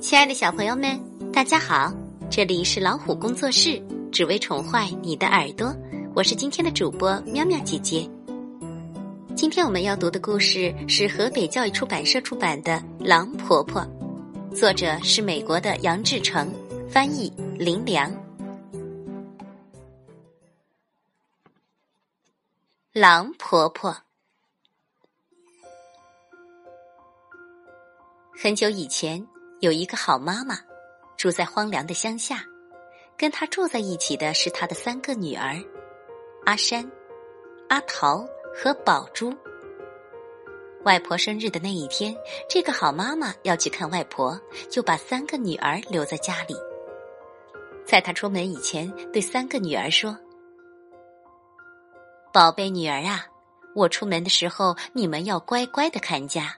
[0.00, 0.98] 亲爱的小朋友们，
[1.30, 1.92] 大家好！
[2.30, 3.78] 这里是老虎工作室，
[4.10, 5.76] 只为宠坏你的耳朵。
[6.14, 8.10] 我是今天的主播喵喵姐姐。
[9.36, 13.82] 今天我们要读的故事是河北教育出版社出版的《狼婆婆》，
[14.56, 16.50] 作者是美国的杨志成，
[16.88, 18.10] 翻译林良。
[22.94, 23.94] 狼婆婆。
[28.32, 29.24] 很久以前。
[29.60, 30.58] 有一个好妈妈，
[31.18, 32.42] 住在荒凉的乡下，
[33.14, 35.62] 跟她住在一起的是她的三个女儿，
[36.46, 36.90] 阿山、
[37.68, 39.34] 阿桃和宝珠。
[40.84, 42.16] 外婆生日的那一天，
[42.48, 46.56] 这个好妈妈要去看外婆，就把三个女儿留在家里。
[47.84, 50.16] 在她出门以前，对三个女儿说
[52.32, 53.26] ：“宝贝女儿啊，
[53.74, 56.56] 我出门的时候，你们要乖乖的看家。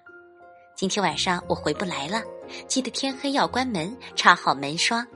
[0.77, 2.23] 今天晚上我回不来了。”
[2.69, 5.07] 记得天黑要关门，插好门窗。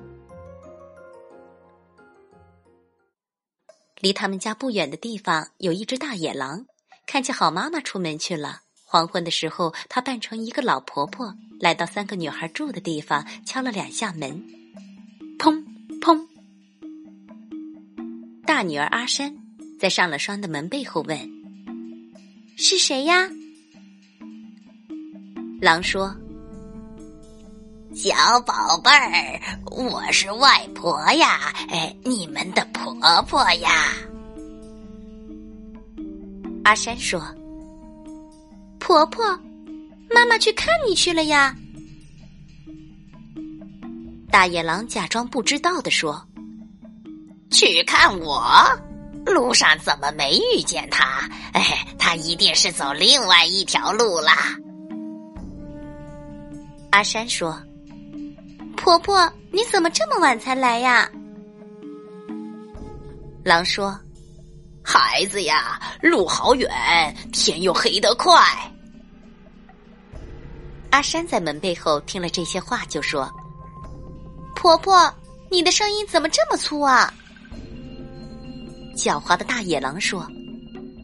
[4.00, 6.66] 离他们家不远的地方有一只大野狼，
[7.06, 8.60] 看见好妈妈出门去了。
[8.84, 14.44] 黄昏的时候，她扮成一个老婆婆，来到三个女孩住的地方，敲了两下门，
[15.38, 15.64] 砰
[16.00, 16.26] 砰。
[18.44, 19.34] 大女儿阿山
[19.80, 21.18] 在上了霜的门背后问
[22.56, 23.28] ：“是谁呀？”
[25.60, 26.14] 狼说。
[27.96, 33.70] 小宝贝儿，我是外婆呀，哎，你们的婆婆呀。
[36.62, 37.18] 阿山说
[38.78, 39.24] ：“婆婆，
[40.10, 41.56] 妈妈去看你去了呀。”
[44.30, 46.22] 大野狼假装不知道的说
[47.50, 48.44] ：“去看我？
[49.24, 51.26] 路上怎么没遇见他？
[51.54, 54.54] 哎，他一定是走另外一条路啦。”
[56.92, 57.58] 阿山说。
[58.86, 61.10] 婆婆，你怎么这么晚才来呀？
[63.42, 63.98] 狼说
[64.80, 66.70] ：“孩子呀，路好远，
[67.32, 68.40] 天又黑得快。”
[70.90, 73.28] 阿山在门背后听了这些话，就说
[74.54, 75.12] ：“婆婆，
[75.50, 77.12] 你的声音怎么这么粗啊？”
[78.96, 80.24] 狡猾的大野狼说。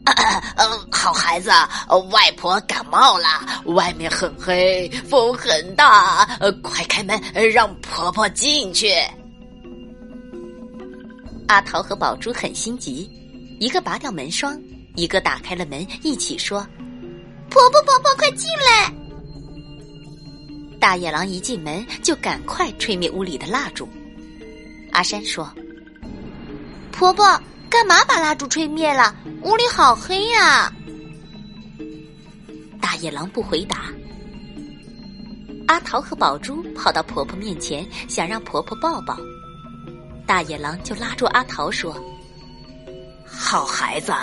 [0.05, 1.49] 嗯，好孩子，
[2.11, 3.27] 外婆感冒了，
[3.65, 6.25] 外面很黑，风很大，
[6.61, 7.19] 快开门，
[7.51, 8.93] 让婆婆进去。
[11.47, 13.09] 阿桃和宝珠很心急，
[13.59, 14.59] 一个拔掉门霜，
[14.95, 16.65] 一个打开了门，一起说
[17.49, 18.93] ：“婆婆，婆婆，快进来！”
[20.79, 23.87] 大野狼一进门就赶快吹灭屋里的蜡烛。
[24.91, 25.49] 阿山说
[26.91, 27.41] ：“婆婆。”
[27.73, 29.15] 干嘛把蜡烛吹灭了？
[29.41, 30.71] 屋里好黑呀！
[32.79, 33.85] 大野狼不回答。
[35.65, 39.17] 阿桃和宝珠跑到婆婆面前，想让婆婆抱抱。
[40.27, 41.99] 大野狼就拉住阿桃说
[43.25, 44.13] ：“好孩子，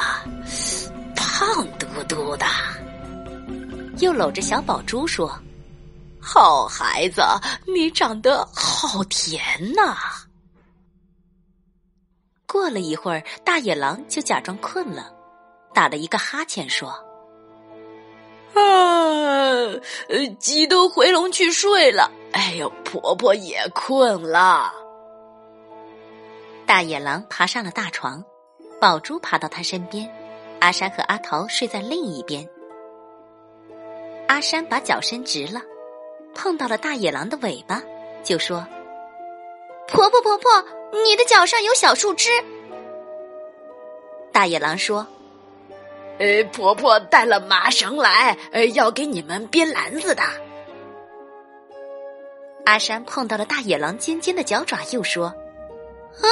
[1.17, 2.47] 胖嘟嘟的。”
[3.99, 5.37] 又搂着小宝珠说
[6.23, 7.21] ：“好孩子，
[7.67, 9.43] 你长得好甜
[9.75, 9.99] 呐。”
[12.51, 15.13] 过了一会儿，大野狼就假装困了，
[15.73, 16.89] 打了一个哈欠，说
[18.55, 18.61] ：“啊，
[20.41, 22.11] 鸡都回笼去睡了。
[22.33, 24.73] 哎呦，婆婆也困了。”
[26.67, 28.25] 大野狼爬上了大床，
[28.81, 30.13] 宝珠爬到他身边，
[30.61, 32.49] 阿山和阿桃睡在另一边。
[34.27, 35.61] 阿山把脚伸直了，
[36.35, 37.81] 碰到了大野狼的尾巴，
[38.25, 38.67] 就说
[39.87, 42.31] ：“婆婆，婆婆。”你的脚上有小树枝，
[44.33, 45.07] 大野狼说
[46.19, 50.23] ：“呃，婆婆带了麻绳来，呃，要给你们编篮子的。”
[52.67, 55.27] 阿山碰到了大野狼尖尖的脚爪，又说
[56.21, 56.27] ：“啊，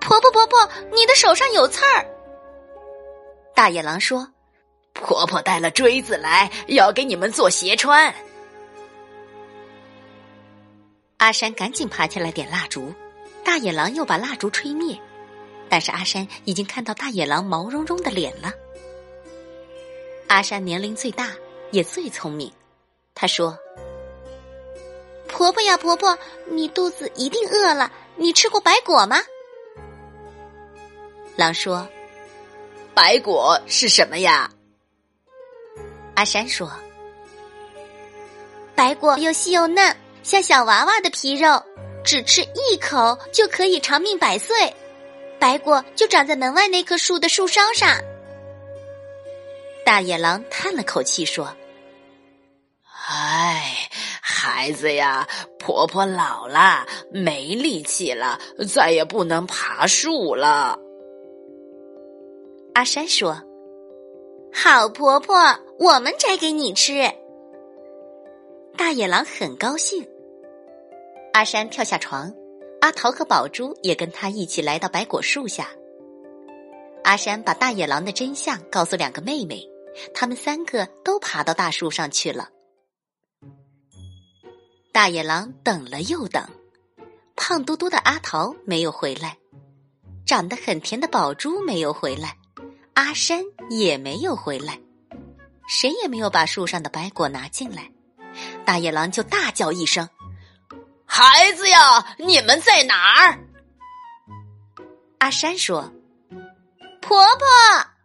[0.00, 2.06] 婆婆婆婆，你的手上有刺儿。”
[3.54, 4.28] 大野狼说
[4.92, 8.14] ：“婆婆带了锥子来，要给你们做鞋穿。”
[11.16, 12.92] 阿山赶紧爬起来点蜡烛。
[13.46, 15.00] 大野狼又把蜡烛吹灭，
[15.68, 18.52] 但是阿山已经看到大野狼毛茸茸的脸了。
[20.26, 21.30] 阿山年龄最大，
[21.70, 22.52] 也最聪明，
[23.14, 23.56] 他说
[25.30, 26.18] ：“婆婆呀，婆婆，
[26.50, 29.16] 你肚子一定饿了，你吃过白果吗？”
[31.36, 31.86] 狼说
[32.94, 34.50] ：“白果是什么呀？”
[36.16, 36.68] 阿山说
[38.74, 41.62] ：“白果又细又嫩，像小娃娃的皮肉。”
[42.06, 44.72] 只吃一口就可以长命百岁，
[45.40, 47.98] 白果就长在门外那棵树的树梢上。
[49.84, 51.52] 大野狼叹了口气说
[53.10, 53.88] ：“哎，
[54.22, 55.26] 孩子呀，
[55.58, 58.38] 婆婆老了，没力气了，
[58.72, 60.78] 再也不能爬树了。
[62.74, 63.42] 阿山说
[64.54, 65.34] ：“好婆婆，
[65.80, 67.12] 我们摘给你吃。”
[68.78, 70.06] 大野狼很高兴。
[71.36, 72.32] 阿山跳下床，
[72.80, 75.68] 阿桃和宝珠也跟他一起来到白果树下。
[77.04, 79.68] 阿山把大野狼的真相告诉两个妹妹，
[80.14, 82.48] 他们三个都爬到大树上去了。
[84.94, 86.42] 大野狼等了又等，
[87.36, 89.36] 胖嘟嘟的阿桃没有回来，
[90.24, 92.38] 长得很甜的宝珠没有回来，
[92.94, 94.80] 阿山也没有回来，
[95.68, 97.92] 谁也没有把树上的白果拿进来。
[98.64, 100.08] 大野狼就大叫一声
[101.06, 103.38] ：“孩子呀，你们在哪儿？”
[105.18, 105.92] 阿山说
[107.00, 107.46] ：“婆婆，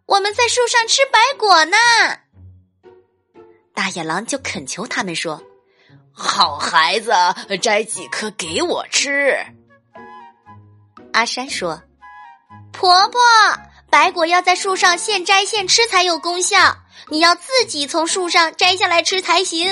[0.06, 1.76] 我们在树上吃白果呢。”
[3.74, 5.42] 大野狼就恳求他们说
[6.12, 7.12] ：“好孩子，
[7.60, 9.36] 摘几颗给我吃。”
[11.12, 11.82] 阿山说
[12.72, 13.20] ：“婆婆，
[13.90, 16.76] 白果要在树上现摘现吃才有功效，
[17.08, 19.68] 你要自己从树上摘下来吃才行。”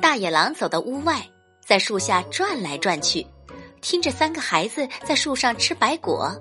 [0.00, 1.26] 大野狼走到屋外，
[1.64, 3.26] 在树下转来转去，
[3.80, 6.34] 听着三个孩子在树上吃白果。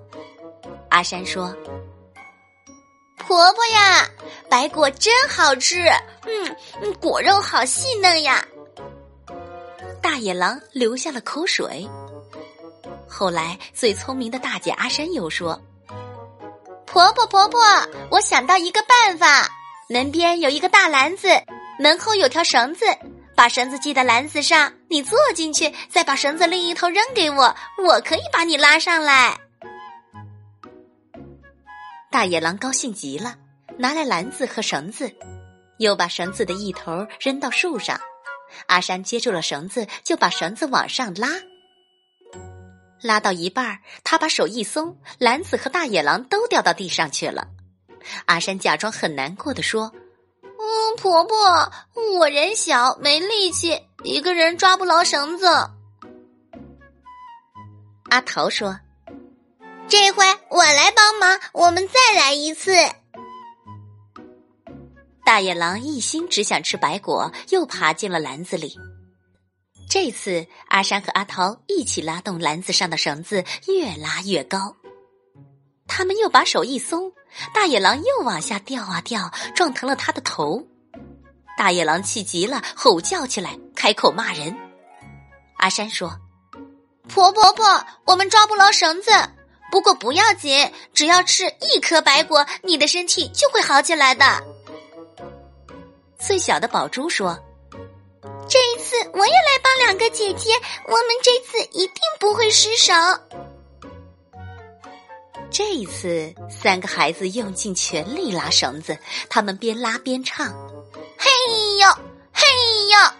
[0.89, 1.55] 阿山说
[3.17, 4.07] ：“婆婆呀，
[4.49, 5.85] 白果真好吃，
[6.25, 8.45] 嗯，果肉好细嫩呀。”
[10.01, 11.87] 大野狼流下了口水。
[13.07, 15.59] 后来，最聪明的大姐阿山又说
[16.85, 17.59] ：“婆婆婆婆，
[18.11, 19.49] 我想到一个办法，
[19.89, 21.29] 门边有一个大篮子，
[21.79, 22.85] 门后有条绳子。”
[23.37, 29.39] 把绳子系在篮子上，你坐进去，再把绳子另一头扔给我，我可以把你拉上来。
[32.09, 33.35] 大野狼高兴极了，
[33.77, 35.15] 拿来篮子和绳子，
[35.77, 38.01] 又把绳子的一头扔到树上。
[38.65, 41.29] 阿山接住了绳子，就把绳子往上拉。
[43.03, 47.47] 拉到一半儿他把手一松，篮子和大野狼都掉到地上去了。
[48.25, 49.93] 阿山假装很难过的说。
[50.87, 51.71] 公，婆婆，
[52.17, 55.45] 我人小没力气，一个人抓不牢绳子。
[58.09, 58.79] 阿桃说
[59.89, 62.71] ：“这回我来帮忙，我们再来一次。”
[65.25, 68.79] 大野狼一心只想吃白果，又爬进了篮子里。
[69.89, 74.77] 这次阿山和阿桃一起拉动篮子上的绳子，越拉越高。
[75.85, 77.11] 他们又把手一松。
[77.53, 80.65] 大野狼又往下掉啊掉，撞疼了他的头。
[81.57, 84.55] 大野狼气极了，吼叫起来，开口骂人。
[85.57, 86.15] 阿山说
[87.09, 87.65] ：“婆婆婆，
[88.05, 89.11] 我们抓不牢绳子，
[89.71, 94.23] 不过不要紧，只要吃一颗白果，你的身体就会好起来的。”
[96.19, 97.39] 最小的宝珠说
[98.47, 100.51] ：“这一次我也来帮两个姐姐，
[100.85, 102.93] 我们这次一定不会失手。”
[105.49, 108.97] 这一次，三个孩子用尽全力拉绳子，
[109.29, 110.53] 他们边拉边唱：“，
[112.89, 113.13] 要！”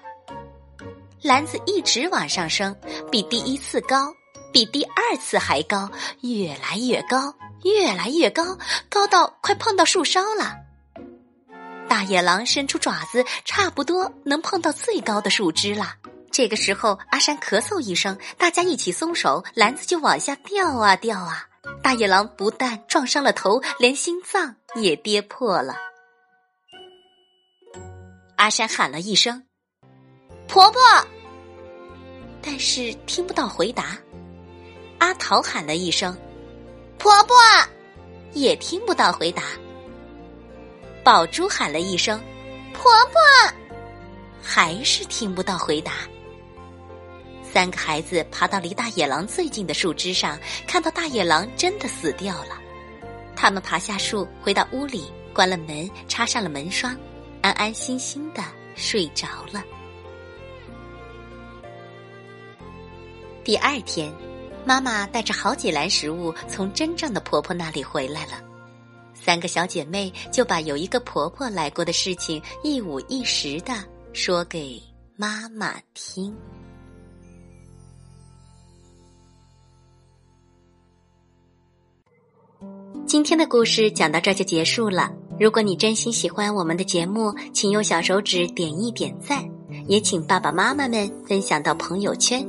[1.22, 2.76] 篮子一直往上升，
[3.12, 4.14] 比第一次高，
[4.54, 5.90] 比第二次还高，
[6.22, 7.34] 越来越高，
[7.64, 8.58] 越来越高，
[8.90, 10.56] 高到快碰到树梢了。
[11.90, 15.96] 大野狼伸出爪子，差不多能碰到最高的树枝了。
[16.32, 21.48] 这个时候，阿山咳嗽一声，大家一起松手，篮子就往下掉啊掉啊。
[21.82, 25.76] 大野狼不但撞伤了头，连心脏也跌破了。
[28.36, 29.44] 阿山喊了一声
[30.48, 30.80] ：“婆婆！”
[32.42, 33.98] 但是听不到回答。
[35.00, 36.18] 阿桃喊了一声
[36.98, 37.36] ：“婆婆！”
[38.34, 39.44] 也听不到回答。
[41.04, 42.22] 宝珠喊了一声
[42.74, 43.54] ：“婆婆！”
[44.42, 45.94] 还是听不到回答。
[47.44, 50.38] 三个孩子爬到离大野狼最近的树枝上，
[50.68, 52.60] 看到大野狼真的死掉了。
[53.36, 56.98] 他们爬下树，回到屋里，关了门，插上了门栓，
[57.42, 58.44] 安安心心的
[58.76, 59.64] 睡着了。
[63.48, 64.14] 第二天，
[64.66, 68.34] 妈妈带着好几篮食物从真正的婆婆那里回来了。
[69.14, 73.74] 三个小姐妹就把有一个婆婆来过的事情一五一十的
[74.12, 74.78] 说给
[75.16, 76.36] 妈妈听。
[83.06, 85.10] 今天的故事讲到这就结束了。
[85.40, 89.50] 如果你真心喜欢我们的节目，请用小手指点一点赞，
[89.88, 92.46] 也请爸爸妈妈们分享到朋友圈。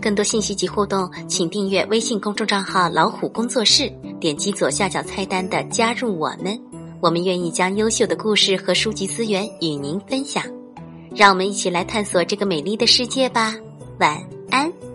[0.00, 6.58] 更多信息及互动，请订阅微信公众账号“老虎工作室”，点击左下角菜单的“加入我们”，
[7.00, 10.42] 我们愿意将优秀的故事和书籍资源与您分享。
[11.14, 13.54] 让我们一起来探索这个美丽的世界吧。
[13.98, 14.18] 晚
[14.50, 14.89] 安。